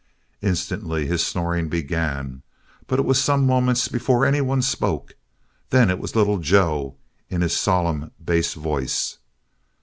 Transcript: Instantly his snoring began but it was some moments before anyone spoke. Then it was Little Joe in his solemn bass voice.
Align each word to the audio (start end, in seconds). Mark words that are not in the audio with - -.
Instantly 0.41 1.05
his 1.05 1.23
snoring 1.23 1.69
began 1.69 2.41
but 2.87 2.97
it 2.97 3.05
was 3.05 3.21
some 3.23 3.45
moments 3.45 3.87
before 3.87 4.25
anyone 4.25 4.63
spoke. 4.63 5.13
Then 5.69 5.91
it 5.91 5.99
was 5.99 6.15
Little 6.15 6.39
Joe 6.39 6.95
in 7.29 7.41
his 7.41 7.55
solemn 7.55 8.09
bass 8.19 8.55
voice. 8.55 9.19